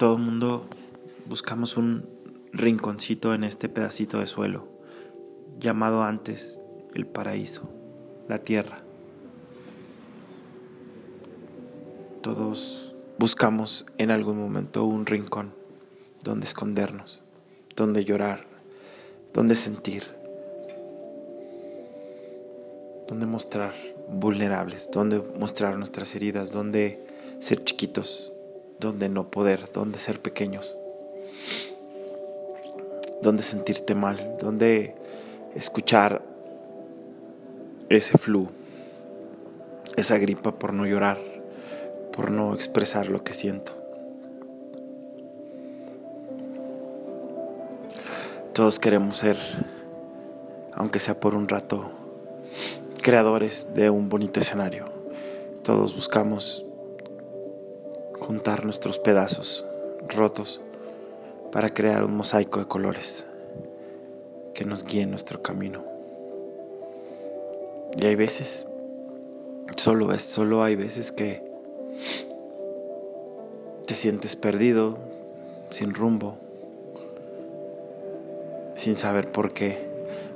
[0.00, 0.64] todo el mundo
[1.26, 2.08] buscamos un
[2.54, 4.66] rinconcito en este pedacito de suelo,
[5.58, 6.62] llamado antes
[6.94, 7.68] el paraíso,
[8.26, 8.78] la tierra.
[12.22, 15.52] Todos buscamos en algún momento un rincón
[16.24, 17.20] donde escondernos,
[17.76, 18.46] donde llorar,
[19.34, 20.04] donde sentir,
[23.06, 23.74] donde mostrar
[24.08, 27.04] vulnerables, donde mostrar nuestras heridas, donde
[27.38, 28.32] ser chiquitos,
[28.80, 30.76] donde no poder, donde ser pequeños,
[33.22, 34.94] donde sentirte mal, donde
[35.54, 36.22] escuchar
[37.90, 38.48] ese flu,
[39.96, 41.18] esa gripa por no llorar,
[42.12, 43.72] por no expresar lo que siento.
[48.54, 49.36] Todos queremos ser,
[50.72, 51.90] aunque sea por un rato,
[53.02, 54.86] creadores de un bonito escenario.
[55.62, 56.64] Todos buscamos
[58.20, 59.64] juntar nuestros pedazos
[60.08, 60.60] rotos
[61.50, 63.26] para crear un mosaico de colores
[64.54, 65.84] que nos guíe en nuestro camino.
[67.98, 68.68] Y hay veces,
[69.76, 71.42] solo, es, solo hay veces que
[73.86, 74.98] te sientes perdido,
[75.70, 76.36] sin rumbo,
[78.74, 79.78] sin saber por qué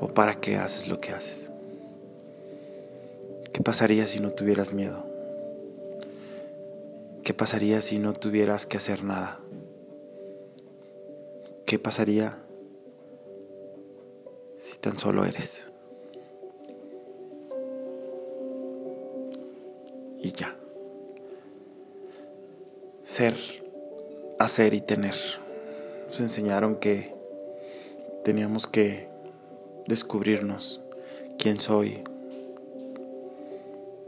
[0.00, 1.50] o para qué haces lo que haces.
[3.52, 5.15] ¿Qué pasaría si no tuvieras miedo?
[7.26, 9.40] ¿Qué pasaría si no tuvieras que hacer nada?
[11.66, 12.38] ¿Qué pasaría
[14.58, 15.72] si tan solo eres?
[20.20, 20.56] Y ya.
[23.02, 23.34] Ser,
[24.38, 25.16] hacer y tener.
[26.06, 27.12] Nos enseñaron que
[28.22, 29.08] teníamos que
[29.88, 30.80] descubrirnos
[31.40, 32.04] quién soy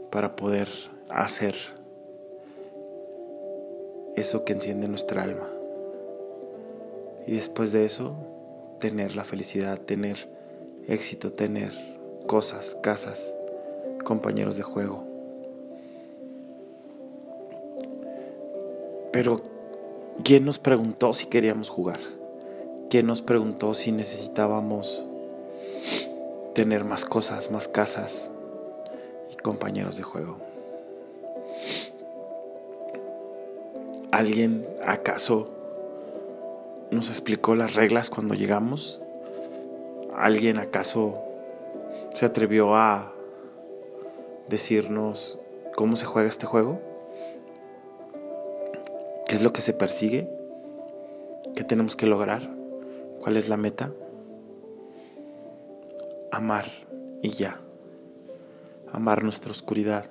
[0.09, 0.69] para poder
[1.09, 1.78] hacer
[4.19, 5.49] eso que enciende nuestra alma.
[7.27, 8.15] Y después de eso,
[8.79, 10.29] tener la felicidad, tener
[10.87, 11.71] éxito, tener
[12.27, 13.35] cosas, casas,
[14.03, 15.03] compañeros de juego.
[19.11, 19.41] Pero,
[20.23, 21.99] ¿quién nos preguntó si queríamos jugar?
[22.89, 25.05] ¿Quién nos preguntó si necesitábamos
[26.53, 28.31] tener más cosas, más casas
[29.31, 30.37] y compañeros de juego?
[34.11, 35.49] ¿Alguien acaso
[36.89, 38.99] nos explicó las reglas cuando llegamos?
[40.17, 41.21] ¿Alguien acaso
[42.15, 43.13] se atrevió a
[44.47, 45.39] decirnos
[45.75, 46.81] cómo se juega este juego?
[49.27, 50.27] ¿Qué es lo que se persigue?
[51.55, 52.41] ¿Qué tenemos que lograr?
[53.21, 53.91] ¿Cuál es la meta?
[56.31, 56.65] Amar
[57.21, 57.61] y ya.
[58.91, 60.09] Amar nuestra oscuridad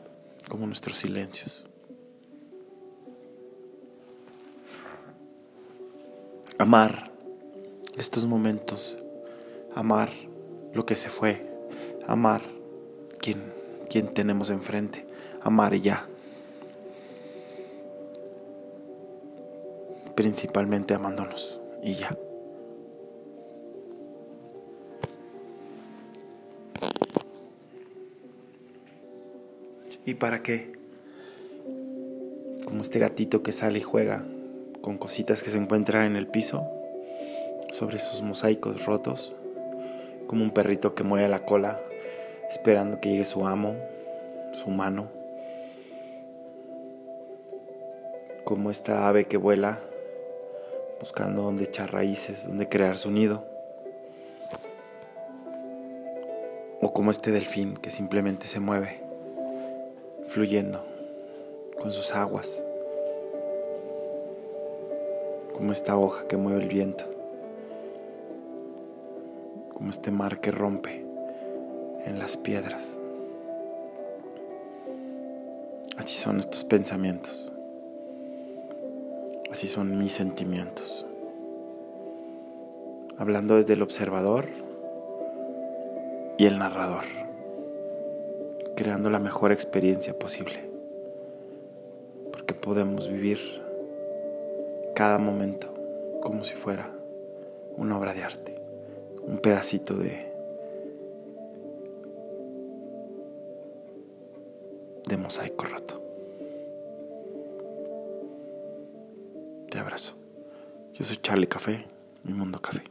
[0.49, 1.68] como nuestros silencios.
[6.59, 7.13] Amar
[7.97, 8.99] estos momentos.
[9.77, 10.09] Amar
[10.73, 11.47] lo que se fue.
[12.09, 12.41] Amar
[13.21, 15.07] quien, tenemos enfrente.
[15.41, 16.09] Amar ya.
[20.17, 22.19] Principalmente amándonos y ya.
[30.05, 30.73] ¿Y para qué?
[32.65, 34.25] Como este gatito que sale y juega
[34.83, 36.67] con cositas que se encuentran en el piso,
[37.71, 39.35] sobre esos mosaicos rotos,
[40.27, 41.81] como un perrito que mueve la cola
[42.49, 43.75] esperando que llegue su amo,
[44.53, 45.09] su mano,
[48.45, 49.81] como esta ave que vuela
[51.01, 53.45] buscando donde echar raíces, donde crear su nido,
[56.81, 59.01] o como este delfín que simplemente se mueve
[60.29, 60.85] fluyendo
[61.79, 62.65] con sus aguas,
[65.59, 67.05] como esta hoja que mueve el viento,
[69.75, 71.05] como este mar que rompe
[72.05, 72.97] en las piedras.
[75.97, 77.51] Así son estos pensamientos,
[79.51, 81.05] así son mis sentimientos.
[83.19, 84.47] Hablando desde el observador
[86.39, 87.03] y el narrador
[88.77, 90.71] creando la mejor experiencia posible.
[92.31, 93.68] Porque podemos vivir
[94.99, 95.73] cada momento
[96.21, 96.91] como si fuera
[97.77, 98.61] una obra de arte,
[99.23, 100.27] un pedacito de,
[105.07, 106.03] de mosaico roto.
[109.71, 110.17] Te abrazo.
[110.95, 111.87] Yo soy Charlie Café,
[112.25, 112.83] mi mundo café.